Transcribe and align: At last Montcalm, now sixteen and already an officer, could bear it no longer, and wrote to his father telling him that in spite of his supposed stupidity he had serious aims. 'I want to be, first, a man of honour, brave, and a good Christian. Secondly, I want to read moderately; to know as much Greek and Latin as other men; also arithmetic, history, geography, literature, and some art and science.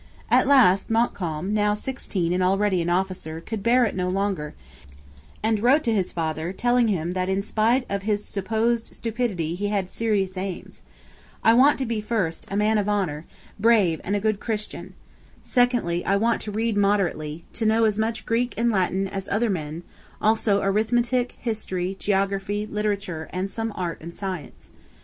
At 0.31 0.47
last 0.47 0.89
Montcalm, 0.89 1.53
now 1.53 1.75
sixteen 1.75 2.33
and 2.33 2.41
already 2.41 2.81
an 2.81 2.89
officer, 2.89 3.39
could 3.39 3.61
bear 3.61 3.85
it 3.85 3.95
no 3.95 4.09
longer, 4.09 4.55
and 5.43 5.59
wrote 5.59 5.83
to 5.83 5.93
his 5.93 6.11
father 6.11 6.51
telling 6.51 6.87
him 6.87 7.13
that 7.13 7.29
in 7.29 7.43
spite 7.43 7.85
of 7.87 8.01
his 8.01 8.25
supposed 8.25 8.87
stupidity 8.95 9.53
he 9.53 9.67
had 9.67 9.91
serious 9.91 10.37
aims. 10.37 10.81
'I 11.43 11.53
want 11.53 11.77
to 11.77 11.85
be, 11.85 12.01
first, 12.01 12.47
a 12.49 12.57
man 12.57 12.79
of 12.79 12.89
honour, 12.89 13.25
brave, 13.59 14.01
and 14.03 14.15
a 14.15 14.19
good 14.19 14.39
Christian. 14.39 14.95
Secondly, 15.43 16.03
I 16.03 16.17
want 16.17 16.41
to 16.41 16.51
read 16.51 16.75
moderately; 16.77 17.43
to 17.53 17.67
know 17.67 17.83
as 17.83 17.99
much 17.99 18.25
Greek 18.25 18.55
and 18.57 18.71
Latin 18.71 19.07
as 19.07 19.29
other 19.29 19.51
men; 19.51 19.83
also 20.19 20.63
arithmetic, 20.63 21.35
history, 21.37 21.95
geography, 21.99 22.65
literature, 22.65 23.29
and 23.31 23.51
some 23.51 23.71
art 23.75 24.01
and 24.01 24.15
science. 24.15 24.71